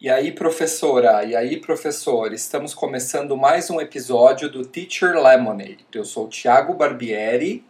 E 0.00 0.08
aí, 0.08 0.32
professora, 0.32 1.22
e 1.24 1.36
aí, 1.36 1.60
professor, 1.60 2.32
estamos 2.32 2.72
começando 2.72 3.36
mais 3.36 3.68
um 3.68 3.78
episódio 3.78 4.48
do 4.48 4.64
Teacher 4.64 5.14
Lemonade. 5.14 5.84
Eu 5.92 6.06
sou 6.06 6.24
o 6.24 6.28
Thiago 6.30 6.72
Barbieri 6.72 7.62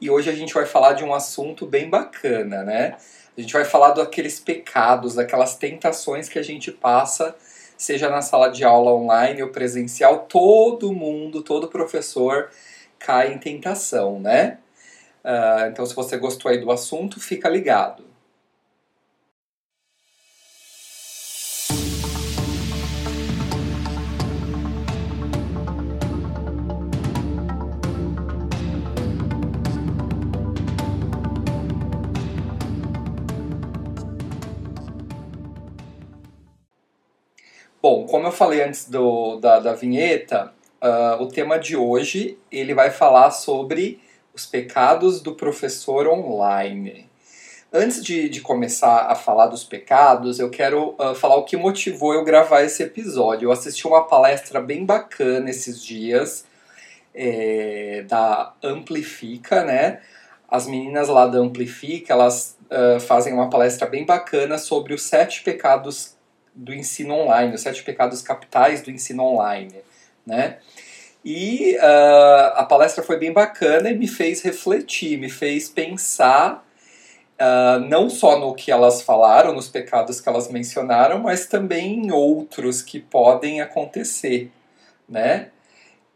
e 0.00 0.10
hoje 0.10 0.28
a 0.28 0.32
gente 0.32 0.52
vai 0.52 0.66
falar 0.66 0.94
de 0.94 1.04
um 1.04 1.14
assunto 1.14 1.64
bem 1.64 1.88
bacana, 1.88 2.64
né? 2.64 2.96
A 3.38 3.40
gente 3.40 3.52
vai 3.52 3.64
falar 3.64 3.92
daqueles 3.92 4.40
pecados, 4.40 5.14
daquelas 5.14 5.54
tentações 5.54 6.28
que 6.28 6.40
a 6.40 6.42
gente 6.42 6.72
passa, 6.72 7.36
seja 7.78 8.10
na 8.10 8.20
sala 8.20 8.48
de 8.48 8.64
aula 8.64 8.92
online 8.92 9.40
ou 9.40 9.50
presencial, 9.50 10.26
todo 10.28 10.92
mundo, 10.92 11.40
todo 11.40 11.68
professor 11.68 12.50
cai 12.98 13.32
em 13.32 13.38
tentação, 13.38 14.18
né? 14.18 14.58
Uh, 15.24 15.70
então, 15.70 15.86
se 15.86 15.94
você 15.94 16.18
gostou 16.18 16.50
aí 16.50 16.58
do 16.58 16.72
assunto, 16.72 17.20
fica 17.20 17.48
ligado. 17.48 18.10
Como 38.10 38.26
eu 38.26 38.32
falei 38.32 38.62
antes 38.62 38.88
do, 38.88 39.36
da, 39.36 39.60
da 39.60 39.72
vinheta, 39.72 40.52
uh, 40.82 41.22
o 41.22 41.28
tema 41.28 41.60
de 41.60 41.76
hoje 41.76 42.36
ele 42.50 42.74
vai 42.74 42.90
falar 42.90 43.30
sobre 43.30 44.00
os 44.34 44.44
pecados 44.44 45.20
do 45.20 45.36
professor 45.36 46.08
online. 46.08 47.08
Antes 47.72 48.04
de, 48.04 48.28
de 48.28 48.40
começar 48.40 49.06
a 49.06 49.14
falar 49.14 49.46
dos 49.46 49.62
pecados, 49.62 50.40
eu 50.40 50.50
quero 50.50 50.96
uh, 50.98 51.14
falar 51.14 51.36
o 51.36 51.44
que 51.44 51.56
motivou 51.56 52.12
eu 52.12 52.24
gravar 52.24 52.62
esse 52.62 52.82
episódio. 52.82 53.46
Eu 53.46 53.52
assisti 53.52 53.86
uma 53.86 54.04
palestra 54.04 54.60
bem 54.60 54.84
bacana 54.84 55.48
esses 55.48 55.80
dias 55.80 56.44
é, 57.14 58.04
da 58.08 58.54
Amplifica, 58.60 59.62
né? 59.62 60.00
As 60.48 60.66
meninas 60.66 61.08
lá 61.08 61.28
da 61.28 61.38
Amplifica, 61.38 62.12
elas 62.12 62.58
uh, 62.64 62.98
fazem 62.98 63.32
uma 63.32 63.48
palestra 63.48 63.86
bem 63.86 64.04
bacana 64.04 64.58
sobre 64.58 64.94
os 64.94 65.04
sete 65.04 65.44
pecados 65.44 66.18
do 66.60 66.74
ensino 66.74 67.14
online, 67.14 67.54
os 67.54 67.62
sete 67.62 67.82
pecados 67.82 68.20
capitais 68.20 68.82
do 68.82 68.90
ensino 68.90 69.24
online, 69.24 69.74
né? 70.26 70.58
E 71.24 71.76
uh, 71.76 72.52
a 72.54 72.64
palestra 72.64 73.02
foi 73.02 73.18
bem 73.18 73.32
bacana 73.32 73.90
e 73.90 73.96
me 73.96 74.06
fez 74.06 74.42
refletir, 74.42 75.18
me 75.18 75.30
fez 75.30 75.68
pensar 75.68 76.66
uh, 77.40 77.80
não 77.88 78.10
só 78.10 78.38
no 78.38 78.54
que 78.54 78.70
elas 78.70 79.02
falaram, 79.02 79.54
nos 79.54 79.68
pecados 79.68 80.20
que 80.20 80.28
elas 80.28 80.50
mencionaram, 80.50 81.18
mas 81.18 81.46
também 81.46 82.06
em 82.06 82.10
outros 82.10 82.82
que 82.82 83.00
podem 83.00 83.60
acontecer, 83.60 84.50
né? 85.08 85.48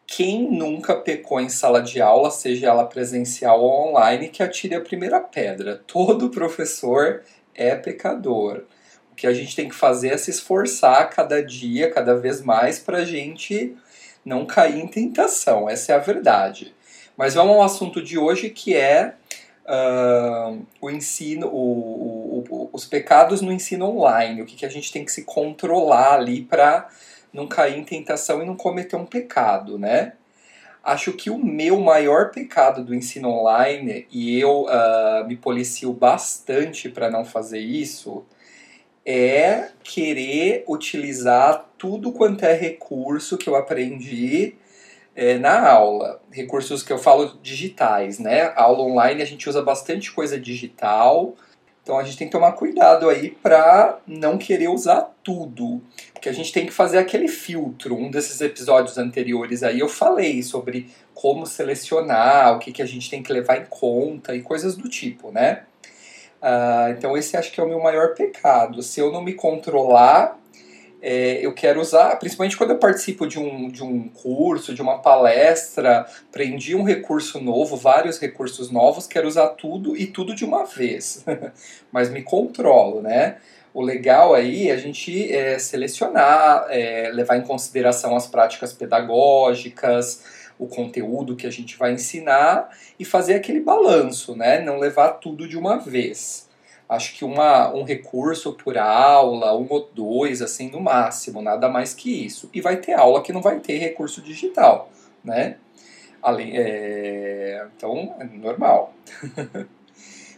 Quem 0.07 0.51
nunca 0.51 0.95
pecou 0.95 1.41
em 1.41 1.49
sala 1.49 1.81
de 1.81 2.03
aula, 2.03 2.31
seja 2.31 2.69
ela 2.69 2.85
presencial 2.85 3.63
ou 3.63 3.89
online, 3.89 4.29
que 4.29 4.43
atire 4.43 4.75
a 4.75 4.81
primeira 4.81 5.19
pedra. 5.19 5.81
Todo 5.87 6.29
professor 6.29 7.23
é 7.55 7.75
pecador. 7.75 8.65
O 9.15 9.17
que 9.17 9.29
a 9.29 9.33
gente 9.33 9.55
tem 9.55 9.69
que 9.69 9.75
fazer 9.77 10.09
é 10.09 10.19
se 10.19 10.33
esforçar 10.33 11.09
cada 11.09 11.41
dia, 11.41 11.89
cada 11.89 12.17
vez 12.17 12.43
mais, 12.43 12.81
para 12.81 12.99
a 12.99 13.05
gente 13.05 13.73
não 14.25 14.45
cair 14.45 14.81
em 14.81 14.89
tentação. 14.89 15.71
Essa 15.71 15.93
é 15.93 15.95
a 15.95 15.99
verdade. 15.99 16.75
Mas 17.17 17.35
vamos 17.35 17.55
ao 17.55 17.63
assunto 17.63 18.03
de 18.03 18.19
hoje 18.19 18.51
que 18.51 18.75
é 18.75 19.15
uh, 19.67 20.61
o 20.81 20.91
ensino, 20.91 21.47
o, 21.47 22.45
o, 22.51 22.71
os 22.73 22.85
pecados 22.87 23.41
no 23.41 23.53
ensino 23.53 23.87
online. 23.87 24.43
O 24.43 24.45
que, 24.45 24.57
que 24.57 24.67
a 24.67 24.69
gente 24.69 24.91
tem 24.91 25.05
que 25.05 25.13
se 25.13 25.23
controlar 25.23 26.15
ali 26.15 26.43
para 26.43 26.89
não 27.33 27.47
cair 27.47 27.79
em 27.79 27.85
tentação 27.85 28.43
e 28.43 28.45
não 28.45 28.57
cometer 28.57 28.97
um 28.97 29.07
pecado, 29.07 29.79
né? 29.79 30.15
Acho 30.83 31.13
que 31.13 31.31
o 31.31 31.39
meu 31.39 31.79
maior 31.79 32.33
pecado 32.33 32.83
do 32.83 32.93
ensino 32.93 33.29
online, 33.29 34.09
e 34.11 34.41
eu 34.41 34.65
uh, 34.65 35.25
me 35.25 35.37
policio 35.37 35.93
bastante 35.93 36.89
para 36.89 37.09
não 37.09 37.25
fazer 37.25 37.61
isso, 37.61 38.25
é 39.05 39.69
querer 39.83 40.65
utilizar 40.67 41.69
tudo 41.77 42.13
quanto 42.13 42.45
é 42.45 42.55
recurso 42.55 43.37
que 43.37 43.49
eu 43.49 43.57
aprendi 43.57 44.55
é, 45.15 45.39
na 45.39 45.69
aula. 45.69 46.21
Recursos 46.31 46.83
que 46.83 46.93
eu 46.93 46.99
falo 46.99 47.39
digitais, 47.43 48.19
né? 48.19 48.43
A 48.57 48.63
aula 48.63 48.83
online 48.83 49.23
a 49.23 49.27
gente 49.27 49.49
usa 49.49 49.63
bastante 49.63 50.11
coisa 50.11 50.39
digital, 50.41 51.35
então 51.83 51.99
a 51.99 52.03
gente 52.03 52.17
tem 52.17 52.27
que 52.27 52.33
tomar 52.33 52.53
cuidado 52.53 53.11
aí 53.11 53.31
para 53.31 53.99
não 54.07 54.39
querer 54.39 54.69
usar 54.69 55.15
tudo. 55.23 55.83
Porque 56.15 56.31
a 56.31 56.33
gente 56.33 56.51
tem 56.51 56.65
que 56.65 56.73
fazer 56.73 56.97
aquele 56.97 57.29
filtro. 57.29 57.95
Um 57.95 58.11
desses 58.11 58.41
episódios 58.41 58.97
anteriores 58.97 59.63
aí 59.63 59.81
eu 59.81 59.89
falei 59.89 60.43
sobre 60.43 60.89
como 61.13 61.47
selecionar, 61.47 62.57
o 62.57 62.59
que, 62.59 62.73
que 62.73 62.83
a 62.83 62.87
gente 62.87 63.11
tem 63.11 63.23
que 63.23 63.33
levar 63.33 63.59
em 63.59 63.67
conta 63.67 64.35
e 64.35 64.41
coisas 64.41 64.77
do 64.77 64.89
tipo, 64.89 65.31
né? 65.31 65.65
Ah, 66.47 66.89
então 66.91 67.17
esse 67.17 67.39
acho 67.39 67.51
que 67.51 67.59
é 67.59 67.65
o 67.65 67.69
meu 67.69 67.81
maior 67.81 68.15
pecado. 68.15 68.83
Se 68.83 69.01
eu 69.01 69.11
não 69.11 69.23
me 69.23 69.33
controlar, 69.33 70.39
é, 71.01 71.39
eu 71.41 71.55
quero 71.55 71.81
usar, 71.81 72.19
principalmente 72.19 72.55
quando 72.55 72.73
eu 72.73 72.79
participo 72.79 73.27
de 73.27 73.39
um, 73.39 73.71
de 73.71 73.83
um 73.83 74.11
curso, 74.11 74.75
de 74.75 74.83
uma 74.83 74.99
palestra, 74.99 76.07
aprendi 76.29 76.75
um 76.75 76.83
recurso 76.83 77.41
novo, 77.41 77.79
vários 77.79 78.19
recursos 78.19 78.71
novos, 78.71 79.07
quero 79.07 79.27
usar 79.27 79.49
tudo 79.49 79.97
e 79.97 80.07
tudo 80.07 80.35
de 80.35 80.45
uma 80.45 80.67
vez. 80.67 81.25
Mas 81.91 82.11
me 82.11 82.23
controlo, 82.23 83.01
né? 83.01 83.39
O 83.73 83.81
legal 83.81 84.35
aí 84.35 84.69
é 84.69 84.75
a 84.75 84.77
gente 84.77 85.33
é, 85.33 85.59
selecionar, 85.59 86.67
é, 86.69 87.11
levar 87.11 87.39
em 87.39 87.43
consideração 87.43 88.15
as 88.15 88.27
práticas 88.27 88.75
pedagógicas, 88.75 90.23
o 90.59 90.67
conteúdo 90.67 91.37
que 91.37 91.47
a 91.47 91.51
gente 91.51 91.77
vai 91.77 91.93
ensinar 91.93 92.71
e 92.99 93.05
fazer 93.05 93.35
aquele 93.35 93.61
balanço, 93.61 94.37
né? 94.37 94.61
Não 94.61 94.79
levar 94.79 95.15
tudo 95.15 95.49
de 95.49 95.57
uma 95.57 95.79
vez. 95.79 96.49
Acho 96.89 97.15
que 97.15 97.25
uma, 97.25 97.73
um 97.73 97.83
recurso 97.83 98.53
por 98.53 98.77
aula, 98.77 99.57
um 99.57 99.67
ou 99.69 99.91
dois, 99.95 100.43
assim, 100.43 100.71
no 100.71 100.81
máximo, 100.81 101.41
nada 101.41 101.69
mais 101.69 101.95
que 101.95 102.25
isso. 102.25 102.51
E 102.53 102.61
vai 102.61 102.77
ter 102.77 102.93
aula 102.93 103.23
que 103.23 103.33
não 103.33 103.41
vai 103.41 103.59
ter 103.59 103.79
recurso 103.79 104.21
digital, 104.21 104.91
né? 105.25 105.57
Além, 106.23 106.53
é, 106.57 107.67
então, 107.77 108.15
é 108.19 108.25
normal. 108.25 108.95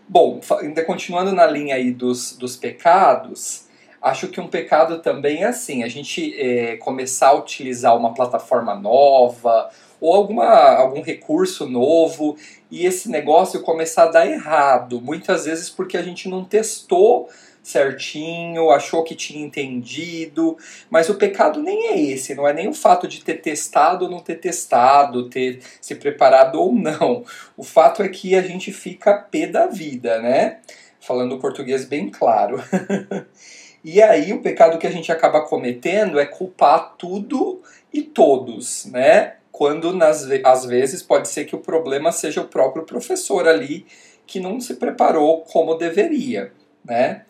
Bom, 0.09 0.41
ainda 0.61 0.85
continuando 0.85 1.33
na 1.33 1.47
linha 1.47 1.75
aí 1.75 1.91
dos, 1.91 2.37
dos 2.37 2.57
pecados, 2.57 3.66
acho 4.07 4.29
que 4.29 4.41
um 4.41 4.47
pecado 4.47 5.01
também 5.01 5.43
é 5.43 5.47
assim, 5.47 5.83
a 5.83 5.89
gente 5.89 6.33
é, 6.41 6.77
começar 6.77 7.29
a 7.29 7.35
utilizar 7.35 7.97
uma 7.97 8.15
plataforma 8.15 8.73
nova 8.73 9.69
ou 10.01 10.15
alguma, 10.15 10.47
algum 10.77 11.03
recurso 11.03 11.69
novo 11.69 12.37
e 12.71 12.87
esse 12.87 13.11
negócio 13.11 13.63
começar 13.63 14.05
a 14.05 14.11
dar 14.11 14.27
errado, 14.27 15.01
muitas 15.01 15.45
vezes 15.47 15.69
porque 15.69 15.97
a 15.97 16.03
gente 16.03 16.29
não 16.29 16.45
testou 16.45 17.29
certinho, 17.65 18.71
achou 18.71 19.03
que 19.03 19.17
tinha 19.17 19.45
entendido, 19.45 20.57
mas 20.89 21.09
o 21.09 21.17
pecado 21.17 21.61
nem 21.61 21.89
é 21.89 22.01
esse, 22.01 22.33
não 22.33 22.47
é 22.47 22.53
nem 22.53 22.69
o 22.69 22.73
fato 22.73 23.09
de 23.09 23.25
ter 23.25 23.43
testado 23.43 24.05
ou 24.05 24.11
não 24.11 24.21
ter 24.21 24.37
testado, 24.37 25.29
ter 25.29 25.61
se 25.81 25.97
preparado 25.97 26.61
ou 26.61 26.73
não. 26.73 27.25
O 27.57 27.65
fato 27.65 28.05
é 28.05 28.09
que 28.09 28.37
a 28.37 28.43
gente 28.43 28.71
fica 28.71 29.15
pé 29.15 29.49
da 29.49 29.67
vida, 29.67 30.23
né? 30.23 30.61
Falando 31.01 31.41
português 31.41 31.85
bem 31.85 32.09
claro. 32.09 32.63
e 33.87 34.03
aí 34.03 34.33
o 34.33 34.43
pecado 34.43 34.79
que 34.79 34.87
a 34.87 34.91
gente 34.91 35.11
acaba 35.11 35.41
cometendo 35.41 36.19
é 36.19 36.27
culpar 36.27 36.95
tudo 36.99 37.63
e 37.93 38.03
todos, 38.03 38.85
né? 38.87 39.37
quando 39.57 39.91
nas, 39.95 40.29
às 40.45 40.67
vezes 40.67 41.03
pode 41.03 41.29
ser 41.29 41.47
que 41.47 41.57
o 41.57 41.61
problema 41.61 42.13
seja 42.13 42.43
o 42.43 42.47
próprio 42.47 42.85
professor 42.85 43.49
ali 43.49 43.87
que 44.27 44.39
não 44.39 44.61
se 44.61 44.75
preparou 44.75 45.41
como 45.45 45.77
deveria, 45.77 46.53
né? 46.85 47.25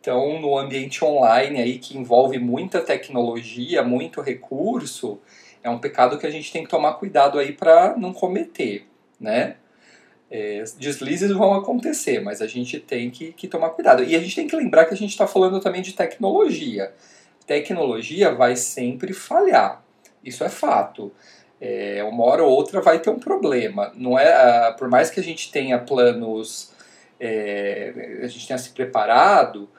Então, 0.00 0.40
no 0.40 0.56
ambiente 0.56 1.04
online 1.04 1.60
aí 1.60 1.78
que 1.80 1.98
envolve 1.98 2.38
muita 2.38 2.80
tecnologia, 2.80 3.82
muito 3.82 4.20
recurso, 4.20 5.18
é 5.60 5.68
um 5.68 5.80
pecado 5.80 6.18
que 6.18 6.26
a 6.26 6.30
gente 6.30 6.52
tem 6.52 6.62
que 6.62 6.70
tomar 6.70 6.92
cuidado 6.92 7.36
aí 7.36 7.50
para 7.50 7.96
não 7.96 8.12
cometer, 8.12 8.86
né? 9.18 9.56
É, 10.34 10.64
deslizes 10.78 11.30
vão 11.30 11.52
acontecer, 11.52 12.20
mas 12.20 12.40
a 12.40 12.46
gente 12.46 12.80
tem 12.80 13.10
que, 13.10 13.32
que 13.32 13.46
tomar 13.46 13.70
cuidado. 13.70 14.02
E 14.02 14.16
a 14.16 14.18
gente 14.18 14.34
tem 14.34 14.46
que 14.46 14.56
lembrar 14.56 14.86
que 14.86 14.94
a 14.94 14.96
gente 14.96 15.10
está 15.10 15.26
falando 15.26 15.60
também 15.60 15.82
de 15.82 15.92
tecnologia. 15.92 16.92
Tecnologia 17.46 18.34
vai 18.34 18.56
sempre 18.56 19.12
falhar, 19.12 19.84
isso 20.24 20.42
é 20.42 20.48
fato 20.48 21.12
é, 21.62 22.02
uma 22.02 22.24
hora 22.24 22.42
ou 22.42 22.50
outra 22.50 22.80
vai 22.80 22.98
ter 22.98 23.08
um 23.08 23.20
problema. 23.20 23.92
Não 23.94 24.18
é, 24.18 24.32
ah, 24.32 24.72
por 24.76 24.88
mais 24.88 25.10
que 25.10 25.20
a 25.20 25.22
gente 25.22 25.52
tenha 25.52 25.78
planos, 25.78 26.72
é, 27.20 28.20
a 28.20 28.26
gente 28.26 28.48
tenha 28.48 28.58
se 28.58 28.70
preparado, 28.70 29.70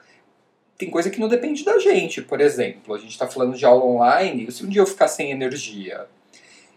tem 0.78 0.88
coisa 0.88 1.10
que 1.10 1.20
não 1.20 1.28
depende 1.28 1.62
da 1.62 1.78
gente. 1.78 2.22
Por 2.22 2.40
exemplo, 2.40 2.94
a 2.94 2.98
gente 2.98 3.10
está 3.10 3.28
falando 3.28 3.54
de 3.54 3.66
aula 3.66 3.84
online. 3.84 4.50
Se 4.50 4.64
um 4.64 4.68
dia 4.68 4.80
eu 4.80 4.86
ficar 4.86 5.08
sem 5.08 5.30
energia, 5.30 6.06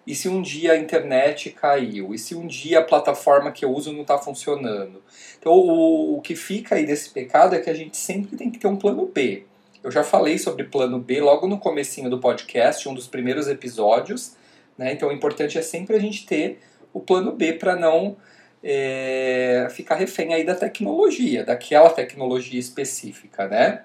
e 0.07 0.15
se 0.15 0.29
um 0.29 0.41
dia 0.41 0.71
a 0.71 0.77
internet 0.77 1.49
caiu, 1.49 2.13
e 2.13 2.17
se 2.17 2.33
um 2.33 2.47
dia 2.47 2.79
a 2.79 2.83
plataforma 2.83 3.51
que 3.51 3.65
eu 3.65 3.71
uso 3.73 3.91
não 3.91 4.03
está 4.03 4.17
funcionando. 4.17 5.03
Então, 5.37 5.51
o, 5.51 6.17
o 6.17 6.21
que 6.21 6.33
fica 6.33 6.75
aí 6.75 6.85
desse 6.85 7.09
pecado 7.09 7.53
é 7.53 7.59
que 7.59 7.69
a 7.69 7.73
gente 7.73 7.97
sempre 7.97 8.37
tem 8.37 8.49
que 8.49 8.57
ter 8.57 8.67
um 8.67 8.77
plano 8.77 9.05
B. 9.05 9.43
Eu 9.83 9.91
já 9.91 10.05
falei 10.05 10.37
sobre 10.37 10.63
plano 10.63 10.97
B 10.97 11.19
logo 11.19 11.45
no 11.45 11.59
comecinho 11.59 12.09
do 12.09 12.19
podcast, 12.19 12.87
um 12.87 12.93
dos 12.93 13.05
primeiros 13.05 13.49
episódios. 13.49 14.37
Né? 14.77 14.93
Então 14.93 15.09
o 15.09 15.11
importante 15.11 15.57
é 15.57 15.61
sempre 15.61 15.97
a 15.97 15.99
gente 15.99 16.25
ter 16.25 16.59
o 16.93 17.01
plano 17.01 17.33
B 17.33 17.53
para 17.53 17.75
não 17.75 18.15
é, 18.63 19.67
ficar 19.71 19.95
refém 19.95 20.33
aí 20.33 20.45
da 20.45 20.55
tecnologia, 20.55 21.43
daquela 21.43 21.89
tecnologia 21.89 22.59
específica, 22.59 23.47
né? 23.47 23.83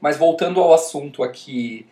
Mas 0.00 0.16
voltando 0.16 0.60
ao 0.60 0.72
assunto 0.72 1.22
aqui 1.22 1.86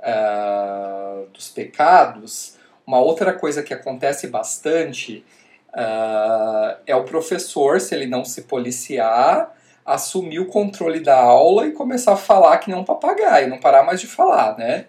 uh, 0.00 1.26
dos 1.28 1.48
pecados, 1.48 2.58
uma 2.86 3.00
outra 3.00 3.32
coisa 3.32 3.62
que 3.62 3.72
acontece 3.72 4.26
bastante 4.26 5.24
uh, 5.72 6.76
é 6.86 6.94
o 6.94 7.04
professor, 7.04 7.80
se 7.80 7.94
ele 7.94 8.06
não 8.06 8.24
se 8.24 8.42
policiar, 8.42 9.54
assumir 9.84 10.40
o 10.40 10.46
controle 10.46 11.00
da 11.00 11.18
aula 11.18 11.66
e 11.66 11.72
começar 11.72 12.12
a 12.12 12.16
falar 12.16 12.58
que 12.58 12.70
nem 12.70 12.78
um 12.78 12.84
papagaio, 12.84 13.48
não 13.48 13.58
parar 13.58 13.82
mais 13.82 14.00
de 14.00 14.06
falar, 14.06 14.56
né? 14.56 14.86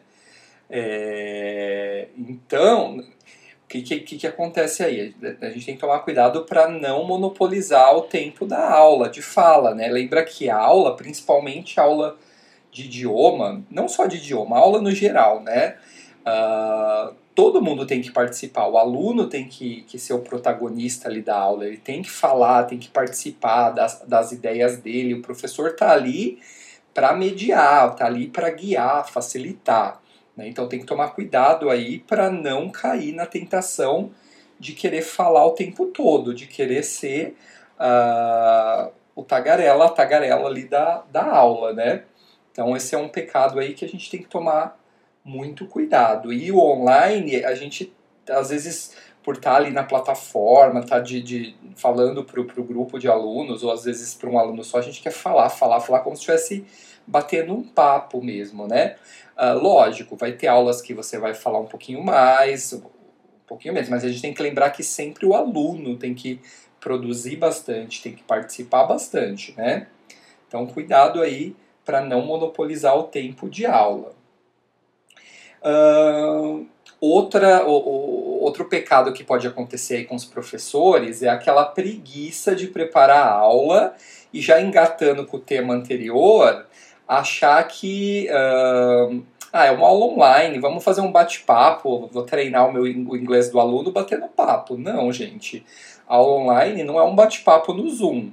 É, 0.69 2.07
então, 2.17 2.97
o 2.97 3.67
que, 3.67 3.81
que, 3.81 4.17
que 4.17 4.27
acontece 4.27 4.83
aí? 4.83 5.15
A 5.41 5.49
gente 5.49 5.65
tem 5.65 5.75
que 5.75 5.81
tomar 5.81 5.99
cuidado 5.99 6.45
para 6.45 6.69
não 6.69 7.03
monopolizar 7.05 7.95
o 7.95 8.01
tempo 8.01 8.45
da 8.45 8.71
aula, 8.71 9.09
de 9.09 9.21
fala, 9.21 9.73
né? 9.73 9.87
Lembra 9.87 10.23
que 10.23 10.49
a 10.49 10.57
aula, 10.57 10.95
principalmente 10.95 11.79
a 11.79 11.83
aula 11.83 12.17
de 12.71 12.85
idioma, 12.85 13.63
não 13.69 13.87
só 13.87 14.05
de 14.05 14.17
idioma, 14.17 14.57
aula 14.57 14.81
no 14.81 14.91
geral, 14.91 15.41
né? 15.41 15.75
Uh, 16.21 17.15
todo 17.35 17.61
mundo 17.61 17.85
tem 17.85 18.01
que 18.01 18.11
participar, 18.11 18.67
o 18.67 18.77
aluno 18.77 19.27
tem 19.27 19.47
que, 19.47 19.81
que 19.83 19.97
ser 19.97 20.13
o 20.13 20.19
protagonista 20.19 21.09
ali 21.09 21.21
da 21.21 21.37
aula, 21.37 21.65
ele 21.65 21.77
tem 21.77 22.01
que 22.01 22.09
falar, 22.09 22.63
tem 22.63 22.77
que 22.77 22.89
participar 22.89 23.71
das, 23.71 24.03
das 24.07 24.31
ideias 24.31 24.77
dele, 24.77 25.15
o 25.15 25.21
professor 25.21 25.69
está 25.69 25.91
ali 25.91 26.39
para 26.93 27.13
mediar, 27.13 27.91
está 27.91 28.05
ali 28.05 28.27
para 28.27 28.49
guiar, 28.51 29.09
facilitar. 29.09 29.99
Né? 30.37 30.47
Então 30.47 30.67
tem 30.67 30.79
que 30.79 30.85
tomar 30.85 31.09
cuidado 31.09 31.69
aí 31.69 31.99
para 31.99 32.29
não 32.29 32.69
cair 32.69 33.13
na 33.13 33.25
tentação 33.25 34.11
de 34.59 34.73
querer 34.73 35.01
falar 35.01 35.45
o 35.45 35.51
tempo 35.51 35.87
todo, 35.87 36.33
de 36.33 36.45
querer 36.45 36.83
ser 36.83 37.35
uh, 37.79 38.91
o 39.15 39.23
tagarela, 39.23 39.85
a 39.85 39.89
tagarela 39.89 40.47
ali 40.47 40.65
da, 40.65 41.03
da 41.11 41.25
aula, 41.25 41.73
né? 41.73 42.03
Então 42.51 42.75
esse 42.77 42.93
é 42.95 42.97
um 42.97 43.09
pecado 43.09 43.59
aí 43.59 43.73
que 43.73 43.83
a 43.83 43.87
gente 43.87 44.09
tem 44.09 44.21
que 44.21 44.29
tomar 44.29 44.79
muito 45.23 45.65
cuidado. 45.65 46.31
E 46.33 46.51
o 46.51 46.59
online, 46.59 47.43
a 47.43 47.55
gente 47.55 47.93
às 48.29 48.49
vezes 48.49 48.95
por 49.23 49.35
estar 49.35 49.55
ali 49.55 49.71
na 49.71 49.83
plataforma, 49.83 50.83
tá 50.83 50.99
de, 50.99 51.21
de 51.21 51.55
falando 51.75 52.23
para 52.25 52.41
o 52.41 52.63
grupo 52.63 52.99
de 52.99 53.07
alunos, 53.07 53.63
ou 53.63 53.71
às 53.71 53.85
vezes 53.85 54.13
para 54.13 54.29
um 54.29 54.37
aluno 54.37 54.63
só, 54.63 54.79
a 54.79 54.81
gente 54.81 55.01
quer 55.01 55.11
falar, 55.11 55.49
falar, 55.49 55.79
falar 55.79 56.01
como 56.01 56.15
se 56.15 56.21
estivesse 56.21 56.65
batendo 57.07 57.53
um 57.53 57.63
papo 57.63 58.21
mesmo, 58.21 58.67
né? 58.67 58.95
Uh, 59.37 59.57
lógico, 59.57 60.15
vai 60.15 60.33
ter 60.33 60.47
aulas 60.47 60.81
que 60.81 60.93
você 60.93 61.17
vai 61.17 61.33
falar 61.33 61.59
um 61.59 61.65
pouquinho 61.65 62.03
mais, 62.03 62.73
um 62.73 62.81
pouquinho 63.47 63.73
menos, 63.73 63.89
mas 63.89 64.03
a 64.03 64.09
gente 64.09 64.21
tem 64.21 64.33
que 64.33 64.43
lembrar 64.43 64.71
que 64.71 64.83
sempre 64.83 65.25
o 65.25 65.33
aluno 65.33 65.97
tem 65.97 66.13
que 66.13 66.41
produzir 66.79 67.37
bastante, 67.37 68.03
tem 68.03 68.13
que 68.13 68.23
participar 68.23 68.83
bastante, 68.83 69.53
né? 69.57 69.87
Então, 70.47 70.67
cuidado 70.67 71.21
aí 71.21 71.55
para 71.85 72.01
não 72.01 72.25
monopolizar 72.25 72.95
o 72.97 73.03
tempo 73.03 73.49
de 73.49 73.65
aula. 73.65 74.13
Outra, 77.05 77.65
o, 77.65 77.71
o, 77.71 78.43
outro 78.43 78.63
pecado 78.63 79.11
que 79.11 79.25
pode 79.25 79.45
acontecer 79.45 79.95
aí 79.97 80.05
com 80.05 80.15
os 80.15 80.23
professores 80.23 81.21
é 81.21 81.27
aquela 81.27 81.65
preguiça 81.65 82.55
de 82.55 82.67
preparar 82.67 83.27
a 83.27 83.31
aula 83.31 83.93
e 84.33 84.39
já 84.39 84.61
engatando 84.61 85.25
com 85.25 85.35
o 85.35 85.39
tema 85.39 85.73
anterior, 85.73 86.65
achar 87.05 87.61
que 87.67 88.29
uh, 88.29 89.21
ah, 89.51 89.65
é 89.65 89.71
uma 89.71 89.85
aula 89.85 90.05
online, 90.05 90.59
vamos 90.59 90.83
fazer 90.83 91.01
um 91.01 91.11
bate-papo, 91.11 92.09
vou 92.11 92.23
treinar 92.23 92.69
o 92.69 92.71
meu 92.71 92.87
inglês 92.87 93.49
do 93.49 93.59
aluno 93.59 93.91
batendo 93.91 94.27
papo. 94.29 94.77
Não, 94.77 95.11
gente. 95.11 95.65
A 96.07 96.15
aula 96.15 96.39
online 96.39 96.83
não 96.83 96.97
é 96.97 97.03
um 97.03 97.13
bate-papo 97.13 97.73
no 97.73 97.89
Zoom 97.89 98.31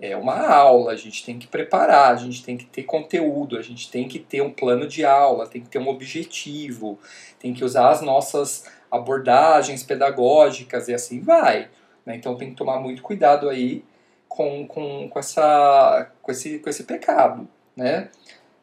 é 0.00 0.16
uma 0.16 0.46
aula, 0.46 0.92
a 0.92 0.96
gente 0.96 1.24
tem 1.24 1.38
que 1.38 1.48
preparar, 1.48 2.12
a 2.12 2.16
gente 2.16 2.44
tem 2.44 2.56
que 2.56 2.64
ter 2.64 2.84
conteúdo, 2.84 3.58
a 3.58 3.62
gente 3.62 3.90
tem 3.90 4.06
que 4.06 4.18
ter 4.18 4.40
um 4.40 4.50
plano 4.50 4.86
de 4.86 5.04
aula, 5.04 5.46
tem 5.46 5.60
que 5.60 5.68
ter 5.68 5.78
um 5.78 5.88
objetivo, 5.88 6.98
tem 7.38 7.52
que 7.52 7.64
usar 7.64 7.90
as 7.90 8.00
nossas 8.00 8.64
abordagens 8.90 9.82
pedagógicas 9.82 10.88
e 10.88 10.94
assim 10.94 11.20
vai. 11.20 11.68
Né? 12.06 12.14
Então 12.14 12.36
tem 12.36 12.50
que 12.50 12.56
tomar 12.56 12.78
muito 12.78 13.02
cuidado 13.02 13.48
aí 13.48 13.84
com, 14.28 14.66
com, 14.68 15.08
com, 15.08 15.18
essa, 15.18 16.10
com, 16.22 16.30
esse, 16.30 16.60
com 16.60 16.70
esse 16.70 16.84
pecado. 16.84 17.48
Né? 17.76 18.08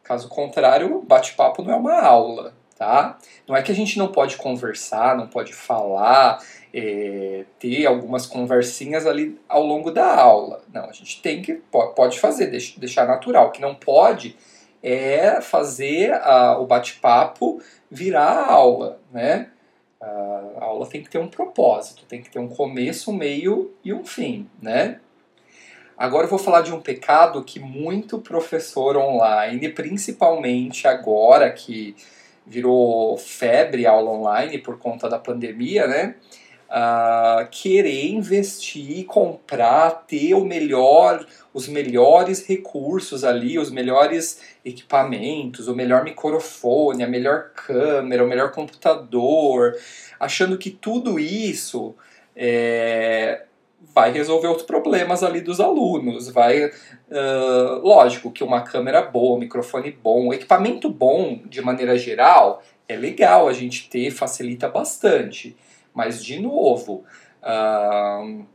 Caso 0.03 0.29
contrário, 0.29 1.01
bate-papo 1.01 1.61
não 1.61 1.73
é 1.73 1.75
uma 1.75 2.01
aula. 2.01 2.53
Tá? 2.77 3.17
Não 3.47 3.55
é 3.55 3.61
que 3.61 3.71
a 3.71 3.75
gente 3.75 3.97
não 3.97 4.09
pode 4.09 4.35
conversar, 4.35 5.15
não 5.15 5.29
pode 5.29 5.53
falar, 5.53 6.43
é, 6.77 7.45
ter 7.57 7.85
algumas 7.85 8.25
conversinhas 8.27 9.07
ali 9.07 9.39
ao 9.47 9.63
longo 9.63 9.91
da 9.91 10.13
aula. 10.13 10.61
Não, 10.73 10.89
a 10.89 10.91
gente 10.91 11.21
tem 11.21 11.41
que, 11.41 11.53
pode 11.95 12.19
fazer, 12.19 12.47
deixar 12.77 13.07
natural. 13.07 13.47
O 13.47 13.51
que 13.51 13.61
não 13.61 13.73
pode 13.73 14.35
é 14.83 15.39
fazer 15.39 16.13
a, 16.15 16.59
o 16.59 16.65
bate-papo 16.65 17.61
virar 17.89 18.29
a 18.29 18.51
aula, 18.51 18.99
né? 19.09 19.51
A 20.01 20.65
aula 20.65 20.85
tem 20.85 21.01
que 21.01 21.09
ter 21.09 21.17
um 21.17 21.29
propósito, 21.29 22.05
tem 22.05 22.21
que 22.21 22.29
ter 22.29 22.39
um 22.39 22.49
começo, 22.49 23.09
um 23.09 23.15
meio 23.15 23.73
e 23.83 23.93
um 23.93 24.05
fim, 24.05 24.49
né? 24.61 24.99
Agora 25.97 26.25
eu 26.25 26.29
vou 26.29 26.37
falar 26.37 26.61
de 26.61 26.73
um 26.73 26.81
pecado 26.81 27.41
que 27.41 27.57
muito 27.57 28.19
professor 28.19 28.97
online, 28.97 29.69
principalmente 29.69 30.87
agora 30.89 31.49
que 31.53 31.95
virou 32.45 33.17
febre 33.17 33.87
aula 33.87 34.11
online 34.11 34.59
por 34.59 34.77
conta 34.77 35.09
da 35.09 35.17
pandemia, 35.17 35.87
né? 35.87 36.15
Uh, 36.69 37.47
querer 37.49 38.07
investir, 38.07 39.05
comprar, 39.05 40.05
ter 40.07 40.33
o 40.33 40.43
melhor, 40.43 41.25
os 41.53 41.67
melhores 41.67 42.45
recursos 42.45 43.23
ali, 43.23 43.57
os 43.57 43.71
melhores 43.71 44.41
equipamentos, 44.63 45.67
o 45.67 45.75
melhor 45.75 46.03
microfone, 46.03 47.03
a 47.03 47.07
melhor 47.07 47.51
câmera, 47.55 48.23
o 48.23 48.27
melhor 48.27 48.51
computador, 48.51 49.75
achando 50.19 50.57
que 50.57 50.69
tudo 50.69 51.19
isso 51.19 51.95
é, 52.35 53.43
vai 53.93 54.11
resolver 54.11 54.47
os 54.47 54.63
problemas 54.63 55.23
ali 55.23 55.41
dos 55.41 55.59
alunos. 55.59 56.29
Vai, 56.29 56.65
uh, 56.65 57.79
lógico 57.81 58.31
que 58.31 58.43
uma 58.43 58.61
câmera 58.61 59.01
boa, 59.01 59.37
um 59.37 59.39
microfone 59.39 59.91
bom, 59.91 60.27
um 60.27 60.33
equipamento 60.33 60.89
bom 60.89 61.39
de 61.45 61.61
maneira 61.61 61.97
geral 61.97 62.61
é 62.87 62.95
legal 62.95 63.47
a 63.47 63.53
gente 63.53 63.89
ter, 63.89 64.11
facilita 64.11 64.69
bastante. 64.69 65.55
Mas, 65.95 66.23
de 66.23 66.39
novo, 66.39 67.05
uh, 67.41 68.45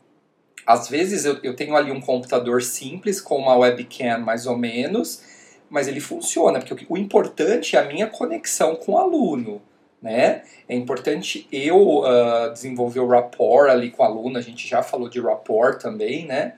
às 0.67 0.89
vezes 0.89 1.25
eu, 1.25 1.39
eu 1.43 1.57
tenho 1.57 1.75
ali 1.75 1.91
um 1.91 2.01
computador 2.01 2.63
simples 2.63 3.21
com 3.21 3.39
uma 3.39 3.57
webcam 3.57 4.21
mais 4.21 4.47
ou 4.47 4.57
menos, 4.57 5.25
mas 5.71 5.89
ele 5.89 6.01
funciona, 6.01 6.61
porque 6.61 6.85
o, 6.85 6.95
o 6.95 6.99
importante 6.99 7.77
é 7.77 7.81
a 7.81 7.85
minha 7.85 8.07
conexão 8.07 8.77
com 8.77 8.93
o 8.93 8.99
aluno. 8.99 9.63
Né? 10.03 10.43
É 10.69 10.75
importante 10.75 11.47
eu 11.53 11.99
uh, 11.99 12.53
desenvolver 12.53 13.01
o 13.01 13.07
rapport 13.07 13.69
ali 13.69 13.91
com 13.91 14.03
o 14.03 14.07
aluno, 14.07 14.39
a 14.39 14.43
gente 14.43 14.67
já 14.67 14.83
falou 14.83 15.09
de 15.09 15.21
rapport 15.21 15.79
também, 15.79 16.27
né? 16.27 16.55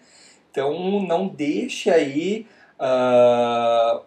Então 0.49 1.01
não 1.03 1.27
deixe 1.27 1.91
aí 1.91 2.47
uh, 2.79 4.01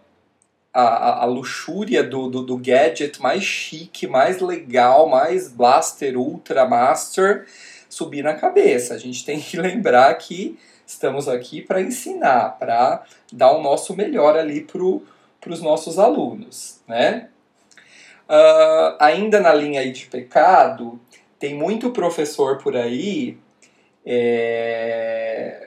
a, 0.82 1.24
a 1.24 1.26
luxúria 1.26 2.04
do, 2.04 2.30
do, 2.30 2.44
do, 2.44 2.58
gadget 2.58 3.22
mais 3.22 3.44
chique, 3.44 4.08
mais 4.08 4.42
legal, 4.42 5.08
mais 5.08 5.48
blaster, 5.48 6.18
ultra 6.18 6.68
master 6.68 7.46
subir 7.90 8.22
na 8.22 8.34
cabeça. 8.34 8.94
A 8.94 8.98
gente 8.98 9.24
tem 9.24 9.40
que 9.40 9.56
lembrar 9.58 10.14
que 10.16 10.60
estamos 10.86 11.30
aqui 11.30 11.62
para 11.62 11.82
ensinar, 11.82 12.58
para 12.60 13.06
dar 13.32 13.54
o 13.54 13.62
nosso 13.62 13.96
melhor 13.96 14.38
ali 14.38 14.62
para 14.62 15.54
os 15.54 15.62
nossos 15.62 15.98
alunos, 15.98 16.82
né? 16.86 17.30
Uh, 18.28 18.98
ainda 19.00 19.40
na 19.40 19.54
linha 19.54 19.80
aí 19.80 19.92
de 19.94 20.08
pecado, 20.08 21.00
tem 21.40 21.56
muito 21.56 21.92
professor 21.92 22.58
por 22.58 22.76
aí 22.76 23.38
é, 24.06 25.65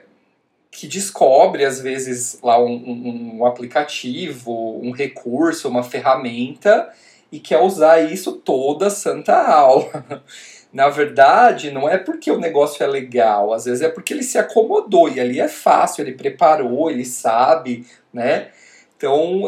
que 0.71 0.87
descobre, 0.87 1.65
às 1.65 1.81
vezes, 1.81 2.39
lá 2.43 2.59
um, 2.59 2.71
um, 2.71 3.37
um, 3.39 3.45
aplicativo, 3.45 4.79
um 4.81 4.91
recurso, 4.91 5.67
uma 5.67 5.83
ferramenta 5.83 6.89
e 7.31 7.39
quer 7.39 7.59
usar 7.61 7.99
isso 7.99 8.33
toda 8.33 8.89
santa 8.89 9.35
aula. 9.35 10.05
Na 10.71 10.87
verdade, 10.87 11.71
não 11.71 11.89
é 11.89 11.97
porque 11.97 12.29
o 12.29 12.37
negócio 12.37 12.83
é 12.83 12.87
legal, 12.87 13.51
às 13.51 13.65
vezes 13.65 13.81
é 13.81 13.89
porque 13.89 14.13
ele 14.13 14.21
se 14.21 14.37
acomodou 14.37 15.09
e 15.09 15.19
ali 15.19 15.39
é 15.39 15.47
fácil, 15.47 16.03
ele 16.03 16.13
preparou, 16.13 16.91
ele 16.91 17.05
sabe, 17.05 17.87
né? 18.13 18.49
Então, 18.95 19.45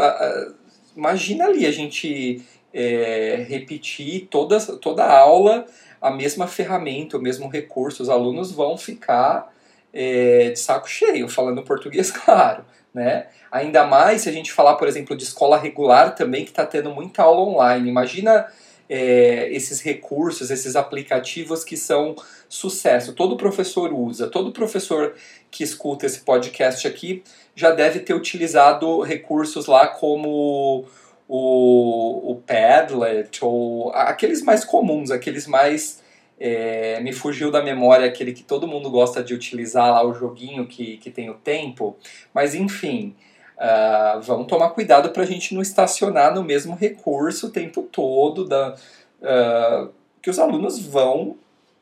imagina 0.97 1.45
ali 1.45 1.67
a 1.67 1.71
gente 1.71 2.41
é, 2.73 3.45
repetir 3.47 4.27
toda, 4.31 4.59
toda 4.77 5.03
a 5.03 5.19
aula 5.19 5.67
a 6.01 6.09
mesma 6.09 6.47
ferramenta, 6.47 7.17
o 7.17 7.21
mesmo 7.21 7.47
recurso, 7.47 8.01
os 8.01 8.09
alunos 8.09 8.51
vão 8.51 8.75
ficar 8.75 9.53
é, 9.93 10.49
de 10.51 10.59
saco 10.59 10.89
cheio, 10.89 11.27
falando 11.27 11.63
português, 11.63 12.11
claro, 12.11 12.65
né? 12.93 13.27
Ainda 13.51 13.85
mais 13.85 14.21
se 14.21 14.29
a 14.29 14.31
gente 14.31 14.51
falar, 14.51 14.75
por 14.75 14.87
exemplo, 14.87 15.15
de 15.15 15.23
escola 15.23 15.57
regular 15.57 16.15
também, 16.15 16.43
que 16.43 16.51
está 16.51 16.65
tendo 16.65 16.89
muita 16.91 17.23
aula 17.23 17.41
online. 17.41 17.89
Imagina 17.89 18.47
é, 18.89 19.49
esses 19.51 19.81
recursos, 19.81 20.51
esses 20.51 20.75
aplicativos 20.75 21.63
que 21.63 21.77
são 21.77 22.15
sucesso. 22.49 23.13
Todo 23.13 23.37
professor 23.37 23.93
usa, 23.93 24.27
todo 24.27 24.51
professor 24.51 25.15
que 25.49 25.63
escuta 25.63 26.05
esse 26.05 26.19
podcast 26.19 26.85
aqui 26.85 27.23
já 27.55 27.71
deve 27.71 27.99
ter 27.99 28.13
utilizado 28.13 29.01
recursos 29.01 29.65
lá 29.65 29.87
como 29.87 30.85
o, 31.27 32.31
o 32.31 32.35
Padlet 32.45 33.39
ou 33.41 33.91
aqueles 33.93 34.41
mais 34.41 34.65
comuns, 34.65 35.11
aqueles 35.11 35.47
mais 35.47 36.00
é, 36.43 36.99
me 37.01 37.13
fugiu 37.13 37.51
da 37.51 37.61
memória 37.61 38.07
aquele 38.07 38.33
que 38.33 38.41
todo 38.41 38.67
mundo 38.67 38.89
gosta 38.89 39.23
de 39.23 39.31
utilizar 39.31 39.91
lá, 39.91 40.03
o 40.03 40.11
joguinho 40.11 40.65
que, 40.65 40.97
que 40.97 41.11
tem 41.11 41.29
o 41.29 41.35
tempo. 41.35 41.95
Mas 42.33 42.55
enfim, 42.55 43.15
uh, 43.57 44.19
vamos 44.23 44.47
tomar 44.47 44.69
cuidado 44.69 45.11
para 45.11 45.21
a 45.21 45.25
gente 45.25 45.53
não 45.53 45.61
estacionar 45.61 46.33
no 46.33 46.43
mesmo 46.43 46.75
recurso 46.75 47.47
o 47.47 47.51
tempo 47.51 47.83
todo, 47.83 48.43
da, 48.43 48.75
uh, 49.21 49.89
que 50.19 50.31
os 50.31 50.39
alunos 50.39 50.79
vão 50.79 51.37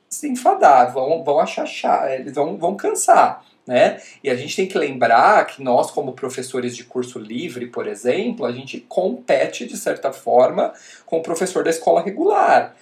se 0.10 0.28
enfadar, 0.28 0.92
vão, 0.92 1.24
vão 1.24 1.40
achar, 1.40 2.12
eles 2.12 2.34
vão, 2.34 2.58
vão 2.58 2.76
cansar. 2.76 3.46
Né? 3.66 4.02
E 4.22 4.30
a 4.30 4.36
gente 4.36 4.56
tem 4.56 4.68
que 4.68 4.78
lembrar 4.78 5.46
que 5.46 5.64
nós, 5.64 5.90
como 5.92 6.14
professores 6.14 6.76
de 6.76 6.84
curso 6.84 7.18
livre, 7.18 7.68
por 7.68 7.88
exemplo, 7.88 8.46
a 8.46 8.52
gente 8.52 8.80
compete 8.90 9.66
de 9.66 9.78
certa 9.78 10.12
forma 10.12 10.74
com 11.06 11.20
o 11.20 11.24
professor 11.24 11.64
da 11.64 11.70
escola 11.70 12.02
regular. 12.02 12.76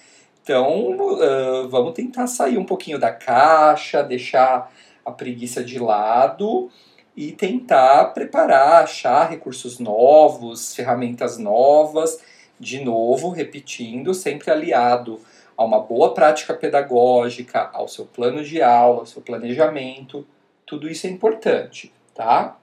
Então, 0.48 0.96
uh, 0.96 1.68
vamos 1.68 1.92
tentar 1.92 2.26
sair 2.26 2.56
um 2.56 2.64
pouquinho 2.64 2.98
da 2.98 3.12
caixa, 3.12 4.02
deixar 4.02 4.72
a 5.04 5.10
preguiça 5.10 5.62
de 5.62 5.78
lado 5.78 6.70
e 7.14 7.32
tentar 7.32 8.14
preparar, 8.14 8.82
achar 8.82 9.28
recursos 9.28 9.78
novos, 9.78 10.74
ferramentas 10.74 11.36
novas, 11.36 12.24
de 12.58 12.82
novo, 12.82 13.28
repetindo, 13.28 14.14
sempre 14.14 14.50
aliado 14.50 15.20
a 15.54 15.62
uma 15.66 15.80
boa 15.80 16.14
prática 16.14 16.54
pedagógica, 16.54 17.68
ao 17.74 17.86
seu 17.86 18.06
plano 18.06 18.42
de 18.42 18.62
aula, 18.62 19.00
ao 19.00 19.06
seu 19.06 19.20
planejamento. 19.20 20.26
Tudo 20.64 20.88
isso 20.88 21.06
é 21.06 21.10
importante, 21.10 21.92
tá? 22.14 22.56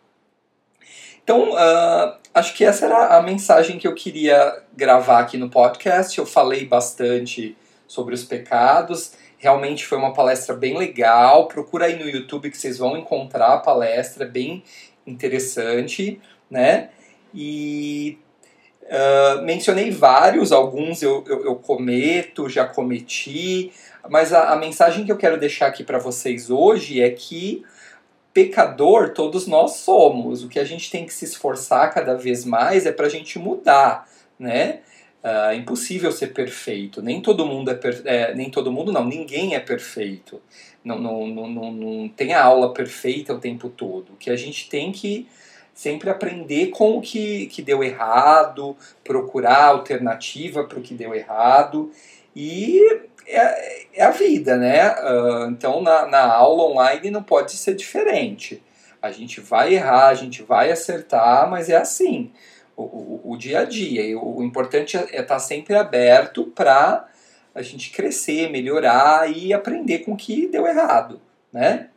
Então, 1.24 1.52
uh, 1.52 2.18
acho 2.34 2.56
que 2.56 2.66
essa 2.66 2.88
era 2.88 3.16
a 3.16 3.22
mensagem 3.22 3.78
que 3.78 3.88
eu 3.88 3.94
queria 3.94 4.64
gravar 4.76 5.20
aqui 5.20 5.38
no 5.38 5.52
podcast. 5.52 6.18
Eu 6.18 6.26
falei 6.26 6.66
bastante 6.66 7.56
sobre 7.88 8.14
os 8.14 8.24
pecados. 8.24 9.14
Realmente 9.38 9.86
foi 9.86 9.98
uma 9.98 10.14
palestra 10.14 10.56
bem 10.56 10.78
legal. 10.78 11.48
Procura 11.48 11.86
aí 11.86 11.98
no 11.98 12.10
YouTube 12.10 12.50
que 12.50 12.58
vocês 12.58 12.78
vão 12.78 12.98
encontrar 12.98 13.54
a 13.54 13.60
palestra, 13.60 14.26
bem 14.26 14.64
interessante, 15.06 16.20
né? 16.50 16.90
E 17.34 18.18
uh, 18.84 19.44
mencionei 19.44 19.92
vários, 19.92 20.52
alguns 20.52 21.02
eu, 21.02 21.24
eu, 21.28 21.46
eu, 21.46 21.56
cometo, 21.56 22.50
já 22.50 22.66
cometi, 22.66 23.72
mas 24.10 24.34
a, 24.34 24.54
a 24.54 24.56
mensagem 24.56 25.06
que 25.06 25.12
eu 25.12 25.18
quero 25.18 25.40
deixar 25.40 25.68
aqui 25.68 25.84
para 25.84 26.00
vocês 26.00 26.50
hoje 26.50 27.02
é 27.02 27.10
que 27.10 27.64
pecador 28.34 29.14
todos 29.14 29.48
nós 29.48 29.78
somos. 29.78 30.44
O 30.44 30.50
que 30.50 30.60
a 30.60 30.64
gente 30.64 30.92
tem 30.92 31.06
que 31.06 31.14
se 31.14 31.26
esforçar 31.26 31.94
cada 31.94 32.16
vez 32.16 32.44
mais 32.46 32.86
é 32.86 32.92
para 32.92 33.06
a 33.06 33.10
gente 33.10 33.40
mudar, 33.40 34.08
né? 34.38 34.80
É 35.28 35.56
impossível 35.56 36.12
ser 36.12 36.28
perfeito. 36.28 37.02
Nem 37.02 37.20
todo 37.20 37.48
mundo 37.48 37.72
é, 37.72 37.74
per... 37.74 38.00
é, 38.06 38.36
nem 38.36 38.48
todo 38.48 38.72
mundo 38.72 38.92
não, 38.92 39.04
ninguém 39.04 39.56
é 39.56 39.60
perfeito. 39.60 40.40
Não, 40.84 41.00
não, 41.00 41.26
não, 41.26 41.50
não, 41.50 41.72
não 41.72 42.08
tem 42.08 42.36
a 42.36 42.44
aula 42.44 42.72
perfeita 42.72 43.34
o 43.34 43.40
tempo 43.40 43.68
todo. 43.68 44.14
O 44.14 44.18
que 44.18 44.30
a 44.30 44.36
gente 44.36 44.70
tem 44.70 44.92
que 44.92 45.28
sempre 45.74 46.12
aprender 46.12 46.68
com 46.68 47.00
o 47.00 47.02
que, 47.02 47.48
que 47.48 47.64
deu 47.64 47.84
errado, 47.84 48.78
procurar 49.04 49.66
alternativa 49.66 50.64
para 50.64 50.78
o 50.78 50.84
que 50.84 50.94
deu 50.94 51.16
errado. 51.16 51.92
E 52.36 52.80
é, 53.26 53.86
é 53.96 54.04
a 54.04 54.12
vida, 54.12 54.58
né? 54.58 54.92
Uh, 54.92 55.50
então 55.50 55.82
na, 55.82 56.06
na 56.06 56.32
aula 56.32 56.66
online 56.66 57.10
não 57.10 57.24
pode 57.24 57.54
ser 57.54 57.74
diferente. 57.74 58.62
A 59.02 59.12
gente 59.12 59.42
vai 59.42 59.74
errar, 59.74 60.10
a 60.10 60.14
gente 60.14 60.44
vai 60.44 60.72
acertar, 60.72 61.50
mas 61.50 61.68
é 61.68 61.78
assim 61.78 62.32
o, 62.76 62.84
o, 62.84 63.22
o 63.34 63.38
dia 63.38 63.60
a 63.60 63.64
dia. 63.64 64.02
E 64.02 64.16
o, 64.16 64.38
o 64.38 64.44
importante 64.44 64.98
é 64.98 65.02
estar 65.02 65.18
é 65.18 65.24
tá 65.24 65.40
sempre 65.40 65.76
aberto 65.76 66.46
para 66.46 67.08
a 67.54 67.62
gente 67.62 67.92
crescer, 67.92 68.50
melhorar 68.50 69.32
e 69.32 69.54
aprender 69.54 70.00
com 70.00 70.12
o 70.12 70.18
que 70.18 70.48
deu 70.48 70.68
errado, 70.68 71.22
né? 71.54 71.90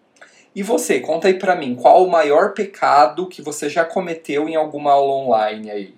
E 0.54 0.62
você, 0.62 1.00
conta 1.00 1.28
aí 1.28 1.34
para 1.34 1.54
mim, 1.54 1.74
qual 1.74 2.04
o 2.04 2.10
maior 2.10 2.52
pecado 2.52 3.28
que 3.28 3.42
você 3.42 3.68
já 3.68 3.84
cometeu 3.84 4.48
em 4.48 4.56
alguma 4.56 4.92
aula 4.92 5.12
online 5.12 5.70
aí? 5.70 5.94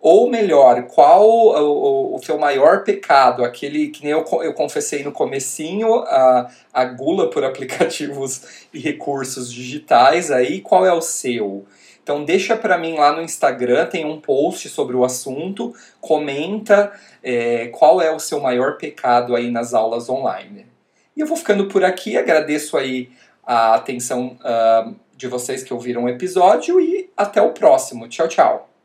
Ou 0.00 0.30
melhor, 0.30 0.82
qual 0.82 1.26
o, 1.26 2.14
o, 2.14 2.18
seu 2.22 2.38
maior 2.38 2.84
pecado, 2.84 3.44
aquele 3.44 3.88
que 3.88 4.04
nem 4.04 4.12
eu, 4.12 4.24
eu 4.42 4.54
confessei 4.54 5.02
no 5.02 5.10
comecinho, 5.10 5.92
a, 6.02 6.50
a 6.72 6.84
gula 6.84 7.30
por 7.30 7.42
aplicativos 7.44 8.66
e 8.72 8.78
recursos 8.78 9.52
digitais 9.52 10.30
aí, 10.30 10.60
qual 10.60 10.86
é 10.86 10.92
o 10.92 11.00
seu? 11.00 11.66
Então 12.08 12.24
deixa 12.24 12.56
para 12.56 12.78
mim 12.78 12.94
lá 12.94 13.12
no 13.12 13.20
Instagram, 13.20 13.84
tem 13.84 14.06
um 14.06 14.18
post 14.18 14.66
sobre 14.70 14.96
o 14.96 15.04
assunto, 15.04 15.74
comenta 16.00 16.90
é, 17.22 17.66
qual 17.66 18.00
é 18.00 18.10
o 18.10 18.18
seu 18.18 18.40
maior 18.40 18.78
pecado 18.78 19.36
aí 19.36 19.50
nas 19.50 19.74
aulas 19.74 20.08
online. 20.08 20.64
E 21.14 21.20
eu 21.20 21.26
vou 21.26 21.36
ficando 21.36 21.68
por 21.68 21.84
aqui, 21.84 22.16
agradeço 22.16 22.78
aí 22.78 23.10
a 23.44 23.74
atenção 23.74 24.38
uh, 24.40 24.96
de 25.14 25.28
vocês 25.28 25.62
que 25.62 25.74
ouviram 25.74 26.04
o 26.04 26.08
episódio 26.08 26.80
e 26.80 27.10
até 27.14 27.42
o 27.42 27.52
próximo. 27.52 28.08
Tchau, 28.08 28.26
tchau. 28.26 28.77